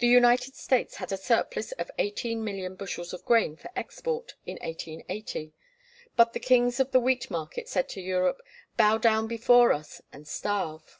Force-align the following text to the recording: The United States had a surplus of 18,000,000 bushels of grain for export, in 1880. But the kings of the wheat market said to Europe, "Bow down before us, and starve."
The 0.00 0.08
United 0.08 0.56
States 0.56 0.96
had 0.96 1.12
a 1.12 1.16
surplus 1.16 1.70
of 1.78 1.88
18,000,000 2.00 2.76
bushels 2.76 3.12
of 3.12 3.24
grain 3.24 3.54
for 3.54 3.70
export, 3.76 4.34
in 4.44 4.54
1880. 4.60 5.52
But 6.16 6.32
the 6.32 6.40
kings 6.40 6.80
of 6.80 6.90
the 6.90 6.98
wheat 6.98 7.30
market 7.30 7.68
said 7.68 7.88
to 7.90 8.00
Europe, 8.00 8.42
"Bow 8.76 8.98
down 8.98 9.28
before 9.28 9.72
us, 9.72 10.02
and 10.12 10.26
starve." 10.26 10.98